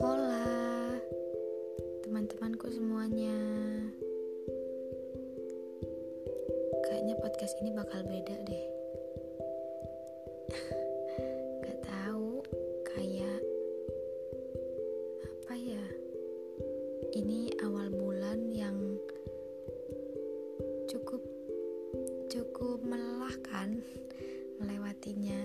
Hola 0.00 0.96
teman-temanku 2.00 2.72
semuanya. 2.72 3.36
Kayaknya 6.88 7.20
podcast 7.20 7.52
ini 7.60 7.76
bakal 7.76 8.00
beda 8.08 8.36
deh. 8.48 8.66
Gak 11.68 11.84
tahu 11.84 12.40
kayak 12.88 13.44
apa 15.20 15.52
ya? 15.52 15.84
Ini 17.12 17.60
awal 17.60 17.92
bulan 17.92 18.48
yang 18.56 18.96
cukup 20.88 21.20
cukup 22.32 22.80
melelahkan 22.80 23.84
melewatinya 24.58 25.37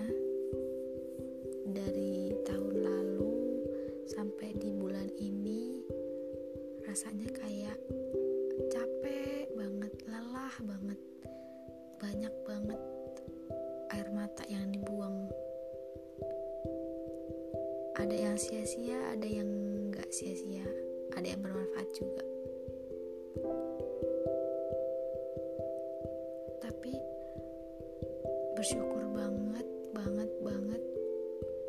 bersyukur 28.54 29.02
banget, 29.18 29.68
banget, 29.98 30.30
banget 30.46 30.82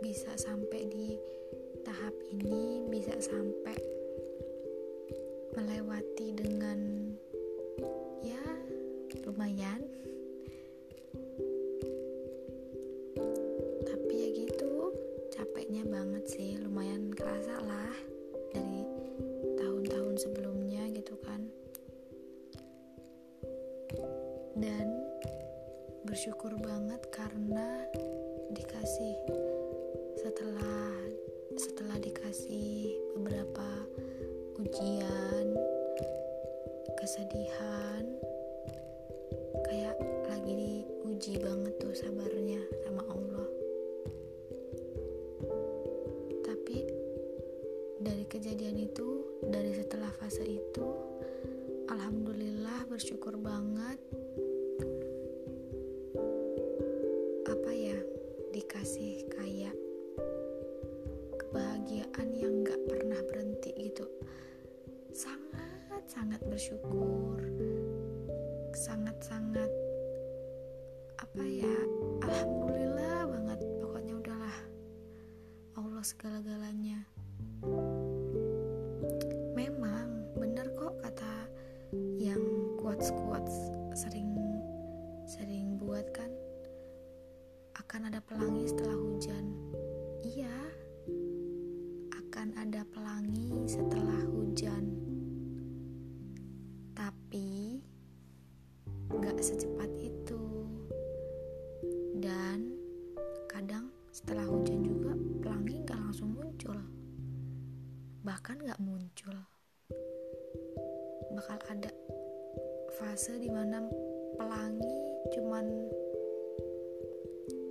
bisa 0.05 0.30
sampai 0.37 0.84
di 0.92 1.16
tahap 1.80 2.12
ini, 2.28 2.84
bisa 2.92 3.17
sampai 3.17 3.77
melewati 5.56 6.36
dengan 6.36 7.09
ya 8.20 8.44
lumayan. 9.25 9.81
Tapi 13.89 14.12
ya 14.12 14.28
gitu, 14.44 14.92
capeknya 15.33 15.89
banget 15.89 16.25
sih, 16.28 16.61
lumayan 16.61 17.09
kerasa 17.16 17.64
lah 17.64 17.97
dari 18.53 18.84
tahun-tahun 19.56 20.14
sebelumnya 20.20 20.84
gitu 20.92 21.16
kan. 21.25 21.48
Dan 24.55 24.94
bersyukur 26.15 26.55
banget 26.62 27.03
karena 27.11 27.91
dikasih. 28.55 29.19
Setelah 30.15 30.95
setelah 31.59 31.98
dikasih 31.98 32.95
beberapa 33.19 33.67
ujian 34.62 35.59
kesedihan 36.95 38.06
kayak 39.67 39.98
lagi 40.31 40.55
diuji 40.55 41.34
banget 41.43 41.83
tuh 41.83 41.91
sabarnya 41.98 42.62
sama 42.87 43.03
Allah. 43.11 43.51
Tapi 46.47 46.78
dari 47.99 48.23
kejadian 48.31 48.87
itu 48.87 49.43
dari 49.51 49.75
setelah 49.75 50.15
fase 50.23 50.47
itu 50.47 50.95
alhamdulillah 51.91 52.87
bersyukur 52.87 53.34
banget 53.34 53.99
dikasih 58.65 59.29
kayak 59.29 59.77
kebahagiaan 61.37 62.33
yang 62.33 62.65
gak 62.65 62.81
pernah 62.89 63.21
berhenti 63.29 63.77
gitu. 63.77 64.09
Sangat 65.12 66.00
sangat 66.09 66.41
bersyukur. 66.49 67.44
Sangat 68.72 69.21
sangat 69.21 69.69
apa 71.21 71.44
ya 71.44 71.77
alhamdulillah 72.25 73.28
banget. 73.28 73.61
Pokoknya 73.84 74.16
udahlah. 74.16 74.59
Allah 75.77 76.05
segala-galanya. 76.09 77.05
Memang 79.53 80.25
bener 80.41 80.72
kok 80.72 81.05
kata 81.05 81.53
yang 82.17 82.41
quotes-quotes 82.81 83.74
Bahkan 108.75 108.91
gak 108.91 108.91
muncul. 108.91 109.37
Bakal 111.31 111.59
ada 111.79 111.91
fase 112.99 113.39
di 113.39 113.47
mana 113.47 113.87
pelangi 114.35 114.99
cuman 115.31 115.62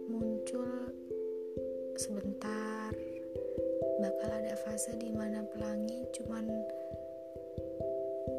muncul 0.07 0.63
sebentar 1.99 2.95
bakal 3.99 4.31
ada 4.31 4.55
fase 4.63 4.95
di 4.95 5.11
mana 5.11 5.43
pelangi 5.51 6.07
cuman 6.15 6.47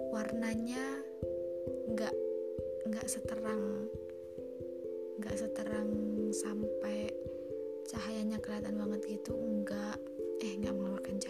warnanya 0.09 1.05
nggak 1.93 2.17
nggak 2.89 3.07
seterang 3.13 3.93
nggak 5.21 5.37
seterang 5.37 5.93
sampai 6.33 7.13
cahayanya 7.93 8.41
kelihatan 8.41 8.81
banget 8.81 9.21
gitu 9.21 9.37
enggak 9.37 10.01
eh 10.41 10.57
nggak 10.57 10.73
mengeluarkan 10.73 11.21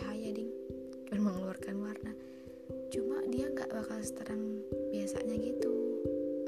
seterang 4.04 4.60
biasanya 4.92 5.36
gitu. 5.40 5.72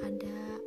Ada 0.05 0.61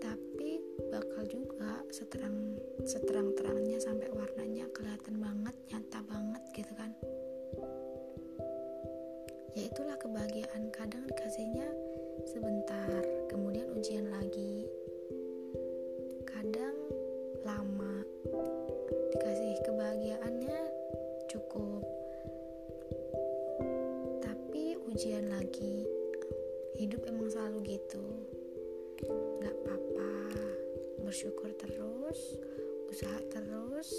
tapi 0.00 0.56
bakal 0.88 1.28
juga 1.28 1.84
seterang 1.92 2.56
seterang 2.88 3.36
terangnya 3.36 3.76
sampai 3.76 4.08
warnanya 4.08 4.64
kelihatan 4.72 5.20
banget 5.20 5.54
nyata 5.68 6.00
banget 6.08 6.42
gitu 6.56 6.72
kan. 6.72 6.90
Ya 9.52 9.68
itulah 9.68 10.00
kebahagiaan 10.00 10.72
kadang 10.72 11.04
dikasihnya 11.04 11.68
sebentar 12.24 13.04
kemudian 13.28 13.68
ujian 13.76 14.08
lagi. 14.08 14.64
Kadang 16.24 16.76
lama 17.44 18.00
dikasih 19.12 19.60
kebahagiaannya 19.68 20.60
cukup. 21.28 21.84
Tapi 24.24 24.80
ujian 24.88 25.28
lagi 25.28 25.77
bersyukur 31.18 31.50
terus 31.58 32.38
usaha 32.94 33.18
terus 33.26 33.90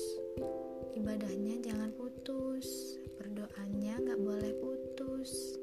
ibadahnya 0.96 1.59
jangan 1.59 1.91
putus 1.91 2.96
berdoanya 3.19 4.00
nggak 4.00 4.24
boleh 4.24 4.56
putus. 4.56 5.59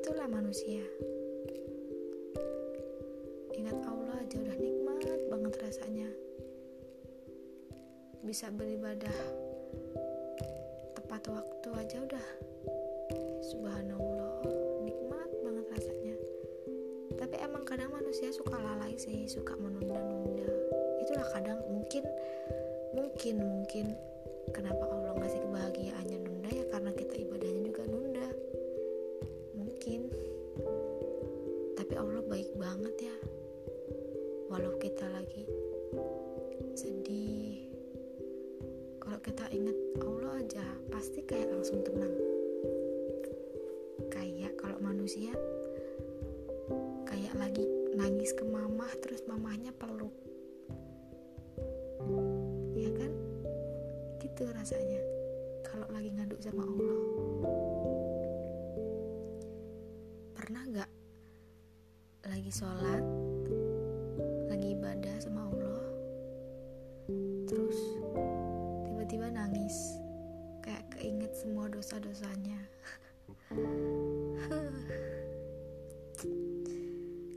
Itulah 0.00 0.32
manusia. 0.32 0.80
Ingat 3.52 3.76
Allah 3.84 4.16
aja 4.16 4.40
udah 4.48 4.56
nikmat 4.56 5.20
banget 5.28 5.54
rasanya. 5.60 6.08
Bisa 8.24 8.48
beribadah 8.48 9.18
tepat 10.96 11.20
waktu 11.28 11.68
aja 11.76 12.00
udah. 12.00 12.26
Subhanallah 13.44 14.25
kadang 17.66 17.90
manusia 17.90 18.30
suka 18.30 18.54
lalai 18.54 18.94
sih 18.94 19.26
suka 19.26 19.58
menunda-nunda. 19.58 20.46
Itulah 21.02 21.26
kadang 21.34 21.58
mungkin 21.66 22.06
mungkin 22.94 23.34
mungkin 23.42 23.86
kenapa 24.54 24.86
Allah 24.86 25.18
ngasih 25.18 25.42
kebahagiaannya 25.42 26.18
nunda 26.22 26.50
ya 26.54 26.64
karena 26.70 26.94
kita 26.94 27.14
ibadahnya 27.18 27.62
juga 27.66 27.82
nunda. 27.90 28.28
Mungkin. 29.58 30.00
Tapi 31.74 31.92
Allah 31.98 32.22
baik 32.30 32.54
banget 32.54 33.10
ya. 33.10 33.16
Walau 34.46 34.78
kita 34.78 35.10
lagi 35.10 35.65
sholat 62.56 63.04
lagi 64.48 64.72
ibadah 64.72 65.12
sama 65.20 65.44
Allah 65.44 65.84
terus 67.44 67.76
tiba-tiba 68.88 69.28
nangis 69.28 70.00
kayak 70.64 70.88
keinget 70.96 71.36
semua 71.36 71.68
dosa-dosanya. 71.68 72.56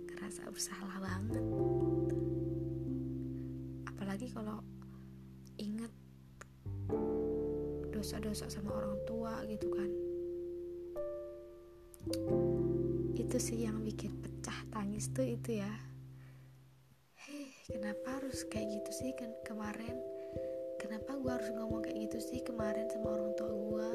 Kerasa 0.08 0.48
bersalah 0.48 1.04
banget. 1.04 1.44
Apalagi 3.92 4.32
kalau 4.32 4.64
inget 5.60 5.92
dosa-dosa 7.92 8.48
sama 8.48 8.72
orang 8.72 8.96
tua 9.04 9.44
gitu 9.52 9.68
kan. 9.68 9.92
Itu 13.20 13.36
sih 13.36 13.68
yang 13.68 13.84
bikin 13.84 14.29
tangis 15.00 15.16
tuh 15.16 15.32
itu 15.32 15.64
ya. 15.64 15.74
Heh 17.24 17.48
kenapa 17.72 18.20
harus 18.20 18.44
kayak 18.52 18.68
gitu 18.68 18.92
sih 18.92 19.16
kan 19.16 19.32
kemarin? 19.48 19.96
Kenapa 20.76 21.16
gue 21.16 21.32
harus 21.40 21.48
ngomong 21.56 21.88
kayak 21.88 22.04
gitu 22.04 22.20
sih 22.20 22.44
kemarin 22.44 22.84
sama 22.92 23.16
orang 23.16 23.32
tua 23.40 23.48
gue 23.48 23.90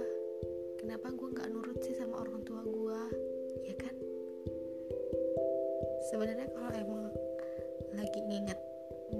kenapa 0.81 1.13
gue 1.13 1.29
nggak 1.29 1.49
nurut 1.53 1.77
sih 1.85 1.93
sama 1.93 2.25
orang 2.25 2.41
tua 2.49 2.65
gue 2.65 3.01
ya 3.69 3.77
kan? 3.77 3.93
Sebenarnya 6.09 6.49
kalau 6.57 6.73
emang 6.73 7.13
lagi 7.93 8.21
nginget 8.25 8.57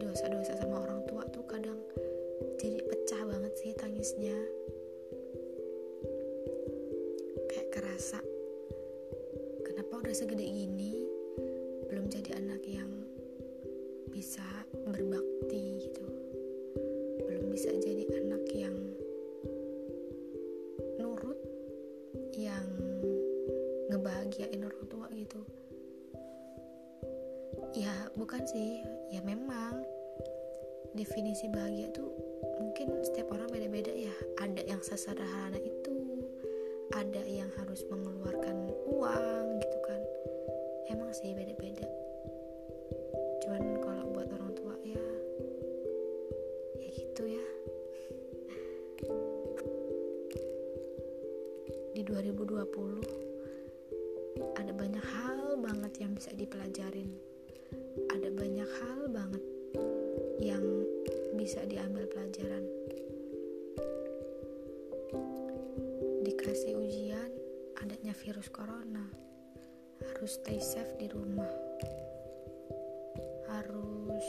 dosa-dosa 0.01 0.57
sama 0.57 0.89
orang 0.89 1.05
tua 1.05 1.29
tuh 1.37 1.45
kadang 1.45 1.85
jadi 2.65 2.81
pecah 2.81 3.29
banget 3.29 3.53
sih 3.61 3.77
tangisnya. 3.77 4.41
Kayak 7.53 7.69
kerasa 7.77 8.25
kenapa 9.69 10.01
udah 10.01 10.17
segede 10.17 10.49
gini 10.49 11.04
anak 12.35 12.63
yang 12.67 12.91
bisa 14.11 14.45
berbakti 14.87 15.87
gitu. 15.87 16.07
Belum 17.27 17.51
bisa 17.51 17.71
jadi 17.75 18.05
anak 18.19 18.45
yang 18.55 18.77
nurut 20.99 21.39
yang 22.35 22.67
ngebahagiain 23.91 24.63
orang 24.63 24.87
tua 24.87 25.07
gitu. 25.15 25.41
Ya 27.75 27.95
bukan 28.19 28.43
sih. 28.47 28.83
Ya 29.11 29.23
memang 29.23 29.83
definisi 30.95 31.51
bahagia 31.51 31.91
tuh 31.95 32.11
mungkin 32.59 33.03
setiap 33.03 33.35
orang 33.35 33.51
beda-beda 33.51 33.91
ya. 33.95 34.15
Ada 34.43 34.63
yang 34.67 34.83
sesederhana 34.83 35.59
itu 35.59 35.95
ada 36.95 37.23
yang 37.27 37.51
harus 37.59 37.83
mengeluarkan 37.91 38.71
uang 38.87 39.44
2020 52.15 54.55
ada 54.55 54.71
banyak 54.71 55.03
hal 55.03 55.59
banget 55.59 55.99
yang 55.99 56.15
bisa 56.15 56.31
dipelajarin. 56.31 57.11
Ada 58.07 58.31
banyak 58.31 58.71
hal 58.71 59.11
banget 59.11 59.43
yang 60.39 60.63
bisa 61.35 61.67
diambil 61.67 62.07
pelajaran. 62.07 62.63
Dikasih 66.23 66.79
ujian 66.79 67.35
adanya 67.83 68.15
virus 68.15 68.47
corona. 68.47 69.11
Harus 70.15 70.39
stay 70.39 70.63
safe 70.63 70.95
di 71.03 71.11
rumah. 71.11 71.51
Harus 73.51 74.27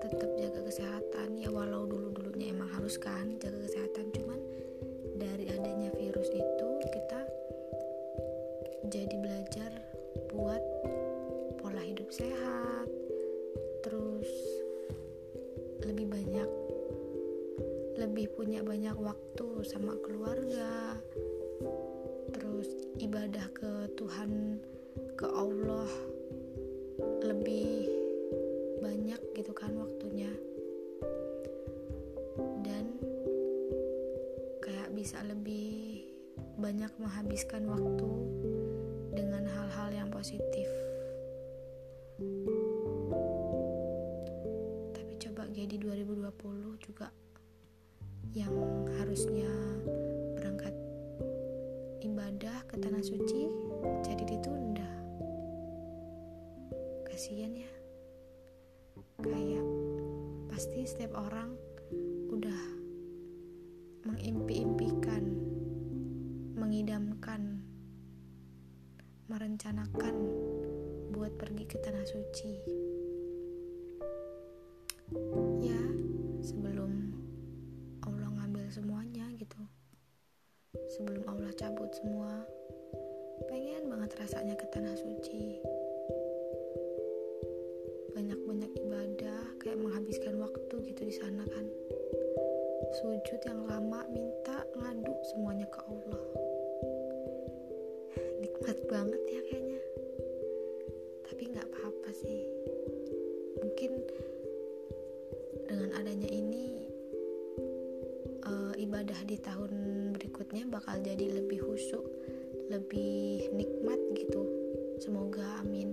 tetap 0.00 0.30
jaga 0.40 0.64
kesehatan. 0.64 1.36
Ya 1.36 1.52
walau 1.52 1.84
dulu 1.84 2.16
dulunya 2.16 2.56
emang 2.56 2.72
harus 2.72 2.96
kan 2.96 3.36
jaga 3.36 3.60
kesehatan 3.68 4.08
cuman 4.16 4.40
virus 6.10 6.34
itu 6.34 6.68
kita 6.90 7.22
jadi 8.90 9.14
belajar 9.14 9.70
buat 10.34 10.58
pola 11.62 11.78
hidup 11.86 12.10
sehat 12.10 12.90
terus 13.86 14.26
lebih 15.86 16.10
banyak 16.10 16.50
lebih 17.94 18.26
punya 18.34 18.58
banyak 18.66 18.98
waktu 18.98 19.62
sama 19.62 19.94
keluarga 20.02 20.98
terus 22.34 22.66
ibadah 22.98 23.46
ke 23.54 23.70
Tuhan 23.94 24.58
ke 25.14 25.30
Allah 25.30 25.86
lebih 27.22 27.86
banyak 28.82 29.20
gitu 29.38 29.54
kan 29.54 29.78
waktunya. 29.78 30.34
Dan 32.66 32.98
kayak 34.58 34.90
bisa 34.90 35.22
lebih 35.22 35.79
banyak 36.60 36.92
menghabiskan 37.00 37.64
waktu 37.72 38.10
dengan 39.16 39.48
hal-hal 39.48 39.88
yang 39.96 40.12
positif. 40.12 40.68
Tapi 44.92 45.12
coba 45.16 45.48
jadi 45.56 45.80
2020 45.80 46.84
juga 46.84 47.08
yang 48.36 48.52
harusnya 49.00 49.48
berangkat 50.36 50.76
ibadah 52.04 52.60
ke 52.68 52.76
tanah 52.76 53.00
suci 53.08 53.48
jadi 54.04 54.24
ditunda. 54.28 54.90
Kasihan 57.08 57.56
ya. 57.56 57.72
Kayak 59.24 59.64
pasti 60.52 60.84
setiap 60.84 61.16
orang 61.24 61.56
udah 62.28 62.60
mengimpi-impikan 64.04 65.39
mengidamkan 66.70 67.66
merencanakan 69.26 70.14
buat 71.10 71.34
pergi 71.34 71.66
ke 71.66 71.82
tanah 71.82 72.06
suci. 72.06 72.62
Ya 75.66 75.82
sebelum 76.38 77.10
Allah 78.06 78.30
ngambil 78.38 78.70
semuanya 78.70 79.26
gitu. 79.34 79.58
Sebelum 80.94 81.26
Allah 81.26 81.50
cabut 81.58 81.90
semua 81.90 82.46
pengen 83.50 83.90
banget 83.90 84.14
rasanya 84.22 84.54
ke 84.54 84.70
tanah 84.70 84.94
suci. 84.94 85.58
Banyak-banyak 88.14 88.70
ibadah 88.78 89.42
kayak 89.58 89.74
menghabiskan 89.82 90.38
waktu 90.38 90.74
gitu 90.86 91.02
di 91.02 91.14
sana 91.18 91.42
kan. 91.50 91.66
Sujud 93.02 93.42
yang 93.42 93.66
lama 93.66 94.06
minta 94.14 94.62
ngadu 94.78 95.18
semuanya 95.34 95.66
ke 95.66 95.82
Allah 95.90 96.39
nikmat 98.70 98.86
banget 98.86 99.22
ya 99.26 99.40
kayaknya. 99.50 99.80
Tapi 101.26 101.42
nggak 101.50 101.66
apa-apa 101.74 102.10
sih. 102.14 102.46
Mungkin 103.58 103.90
dengan 105.66 105.90
adanya 105.98 106.30
ini 106.30 106.86
uh, 108.46 108.70
ibadah 108.78 109.26
di 109.26 109.42
tahun 109.42 109.74
berikutnya 110.14 110.70
bakal 110.70 111.02
jadi 111.02 111.42
lebih 111.42 111.66
khusyuk 111.66 112.06
lebih 112.70 113.50
nikmat 113.58 113.98
gitu. 114.14 114.46
Semoga 115.02 115.66
amin. 115.66 115.90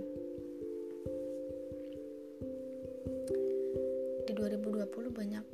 Di 4.29 4.37
2020 4.37 4.85
banyak 5.17 5.45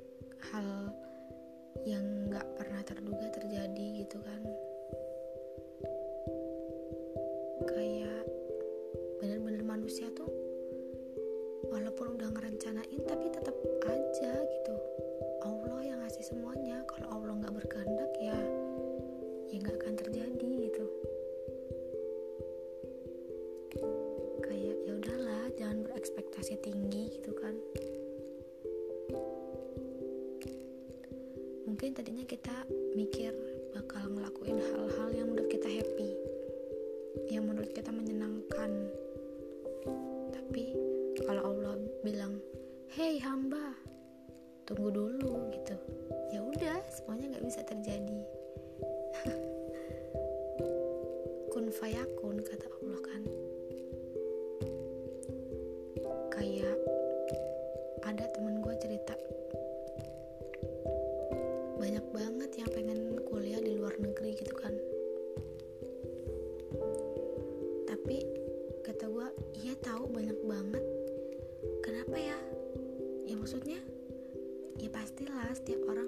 setiap 75.54 75.86
orang 75.86 76.03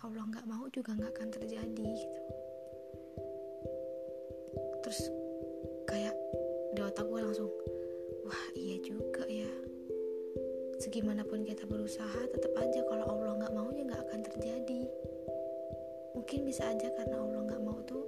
Allah 0.00 0.24
nggak 0.32 0.48
mau 0.48 0.64
juga 0.72 0.96
nggak 0.96 1.12
akan 1.12 1.28
terjadi 1.28 1.88
gitu. 1.92 2.20
Terus 4.80 5.00
kayak 5.84 6.16
di 6.72 6.80
otak 6.80 7.04
gue 7.04 7.20
langsung 7.20 7.52
wah 8.24 8.44
iya 8.56 8.80
juga 8.80 9.28
ya. 9.28 9.50
Segimanapun 10.80 11.44
kita 11.44 11.68
berusaha 11.68 12.20
tetap 12.32 12.48
aja 12.56 12.80
kalau 12.88 13.04
Allah 13.12 13.44
nggak 13.44 13.52
mau 13.52 13.68
ya 13.76 13.84
nggak 13.84 14.02
akan 14.08 14.20
terjadi. 14.24 14.82
Mungkin 16.16 16.48
bisa 16.48 16.64
aja 16.64 16.88
karena 16.96 17.20
Allah 17.20 17.40
nggak 17.44 17.60
mau 17.60 17.76
tuh 17.84 18.04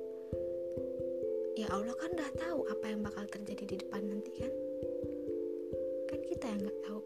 ya 1.53 1.69
Allah 1.69 1.93
kan 2.01 2.09
udah 2.17 2.31
tahu 2.41 2.61
apa 2.73 2.85
yang 2.89 3.05
bakal 3.05 3.25
terjadi 3.29 3.65
di 3.69 3.77
depan 3.85 4.01
nanti 4.09 4.33
kan? 4.41 4.53
Kan 6.09 6.21
kita 6.25 6.45
yang 6.49 6.61
nggak 6.65 6.81
tahu 6.89 6.99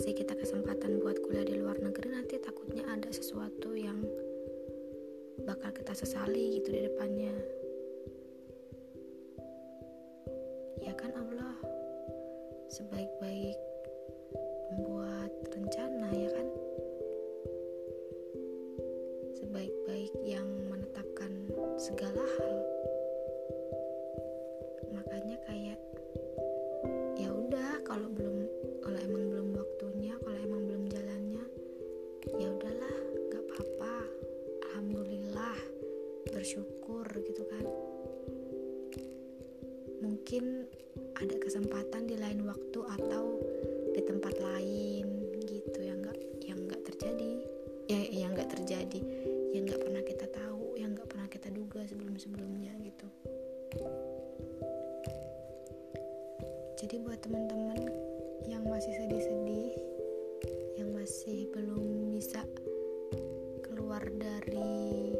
ngasih 0.00 0.16
kita 0.16 0.32
kesempatan 0.32 0.96
buat 1.04 1.20
kuliah 1.20 1.44
di 1.44 1.60
luar 1.60 1.76
negeri 1.76 2.08
nanti 2.16 2.40
takutnya 2.40 2.88
ada 2.88 3.12
sesuatu 3.12 3.76
yang 3.76 4.00
bakal 5.44 5.68
kita 5.76 5.92
sesali 5.92 6.56
gitu 6.56 6.72
di 6.72 6.88
depannya. 6.88 7.36
Ya 10.80 10.96
kan 10.96 11.12
Allah 11.12 11.52
sebaik-baik 12.72 13.60
membuat 14.72 15.36
rencana 15.52 16.08
ya 16.16 16.32
kan? 16.32 16.48
Sebaik-baik 19.36 20.16
yang 20.24 20.48
menetapkan 20.72 21.28
segala 21.76 22.24
hal 22.40 22.49
terjadi 48.90 49.54
yang 49.54 49.62
nggak 49.70 49.82
pernah 49.86 50.02
kita 50.02 50.26
tahu 50.34 50.74
yang 50.74 50.90
nggak 50.98 51.06
pernah 51.06 51.28
kita 51.30 51.48
duga 51.54 51.80
sebelum 51.86 52.14
sebelumnya 52.18 52.74
gitu. 52.82 53.06
Jadi 56.74 56.96
buat 57.06 57.22
teman-teman 57.22 57.86
yang 58.50 58.66
masih 58.66 58.90
sedih-sedih 58.98 59.78
yang 60.74 60.90
masih 60.90 61.46
belum 61.54 62.10
bisa 62.10 62.42
keluar 63.62 64.02
dari 64.10 65.14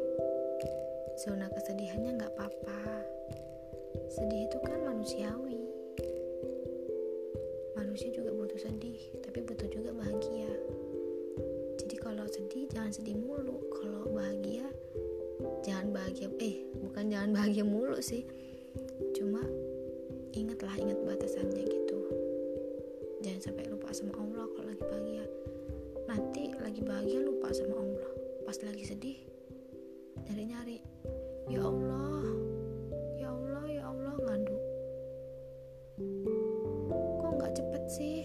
zona 1.23 1.47
kesedihannya 1.47 2.19
nggak 2.19 2.33
apa-apa. 2.35 3.07
Sedih 4.11 4.51
itu 4.51 4.57
kan 4.67 4.83
manusiawi. 4.83 5.63
Manusia 7.79 8.11
juga 8.11 8.35
butuh 8.35 8.59
sedih 8.59 8.99
tapi 9.23 9.39
butuh 9.47 9.71
juga 9.71 9.95
sedih 12.31 12.65
jangan 12.71 12.91
sedih 12.95 13.19
mulu. 13.19 13.59
Kalau 13.75 14.07
bahagia 14.07 14.63
jangan 15.67 15.91
bahagia. 15.91 16.31
Eh 16.39 16.63
bukan 16.79 17.11
jangan 17.11 17.29
bahagia 17.37 17.67
mulu 17.67 17.99
sih. 17.99 18.23
Cuma 19.11 19.43
ingatlah 20.31 20.71
ingat 20.79 20.99
batasannya 21.03 21.67
gitu. 21.67 21.99
Jangan 23.21 23.41
sampai 23.51 23.67
lupa 23.67 23.91
sama 23.91 24.15
Allah 24.15 24.47
kalau 24.55 24.67
lagi 24.71 24.83
bahagia. 24.87 25.25
Nanti 26.07 26.43
lagi 26.55 26.81
bahagia 26.81 27.19
lupa 27.19 27.51
sama 27.51 27.75
Allah. 27.75 28.11
Pas 28.47 28.57
lagi 28.63 28.83
sedih 28.87 29.17
nyari-nyari. 30.31 30.79
Ya 31.51 31.67
Allah 31.67 32.23
ya 33.19 33.27
Allah 33.27 33.65
ya 33.67 33.83
Allah 33.91 34.15
ngadu. 34.15 34.57
Kok 37.19 37.31
nggak 37.35 37.53
cepet 37.59 37.83
sih? 37.91 38.19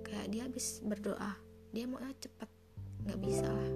Kayak 0.00 0.26
dia 0.32 0.42
habis 0.48 0.80
berdoa. 0.80 1.36
Dia 1.76 1.84
mau 1.84 2.00
cepet 2.00 2.57
nggak 3.06 3.18
bisa 3.22 3.46
lah. 3.46 3.72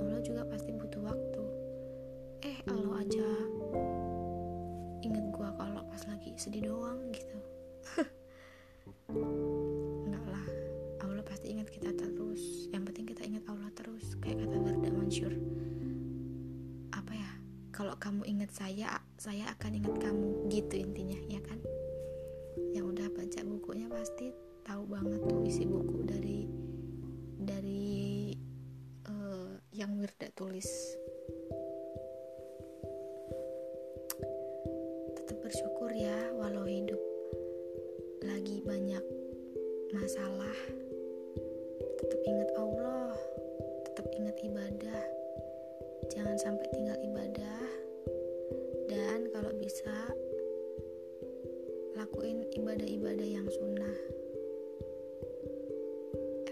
Allah 0.00 0.20
juga 0.20 0.42
pasti 0.48 0.74
butuh 0.74 1.02
waktu. 1.04 1.44
Eh 2.42 2.56
Allah 2.68 3.00
aja 3.00 3.28
inget 5.02 5.24
gua 5.34 5.50
kalau 5.58 5.82
pas 5.86 6.02
lagi 6.06 6.34
sedih 6.36 6.70
doang 6.70 7.00
gitu. 7.14 7.38
Enggak 10.06 10.26
lah. 10.26 10.46
Allah 11.02 11.22
pasti 11.26 11.52
ingat 11.52 11.68
kita 11.68 11.90
terus. 11.94 12.70
Yang 12.70 12.82
penting 12.92 13.06
kita 13.10 13.22
ingat 13.26 13.44
Allah 13.50 13.70
terus. 13.74 14.14
Kayak 14.22 14.46
kata 14.46 14.56
Garda 14.62 14.90
Mansur. 14.94 15.32
Apa 16.94 17.12
ya? 17.12 17.30
Kalau 17.74 17.94
kamu 17.98 18.22
ingat 18.28 18.50
saya 18.54 19.02
saya 19.18 19.50
akan 19.58 19.72
ingat 19.82 19.94
kamu. 19.98 20.46
Gitu 20.48 20.74
intinya 20.78 21.18
ya 21.26 21.40
kan? 21.42 21.58
Yang 22.72 22.84
udah 22.96 23.08
baca 23.12 23.40
bukunya 23.42 23.86
pasti 23.90 24.30
tahu 24.62 24.86
banget 24.86 25.20
tuh 25.26 25.42
isi 25.42 25.66
buku 25.66 26.06
dari 26.06 26.46
dari 27.42 28.01
yang 29.82 29.98
Wirda 29.98 30.30
tulis. 30.38 30.70
Tetap 35.18 35.42
bersyukur 35.42 35.90
ya 35.90 36.14
walau 36.38 36.62
hidup 36.62 37.02
lagi 38.22 38.62
banyak 38.62 39.02
masalah. 39.90 40.54
Tetap 41.98 42.20
ingat 42.30 42.50
Allah 42.54 43.10
tetap 43.90 44.06
ingat 44.14 44.36
ibadah. 44.46 45.02
Jangan 46.14 46.36
sampai 46.38 46.66
tinggal 46.70 46.98
ibadah. 47.02 47.62
Dan 48.86 49.34
kalau 49.34 49.50
bisa 49.58 49.94
lakuin 51.98 52.46
ibadah-ibadah 52.54 53.26
yang 53.26 53.50
sunnah. 53.50 53.98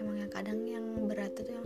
Emang 0.03 0.19
yang 0.19 0.31
kadang 0.35 0.67
yang 0.67 0.85
berat 1.07 1.31
itu 1.39 1.49
yang 1.49 1.60